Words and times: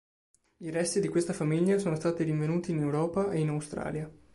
I 0.57 0.71
resti 0.71 0.99
di 0.99 1.09
questa 1.09 1.31
famiglia 1.31 1.77
sono 1.77 1.95
stati 1.95 2.23
rinvenuti 2.23 2.71
in 2.71 2.79
Europa 2.79 3.29
e 3.29 3.39
in 3.39 3.49
Australia 3.49 4.11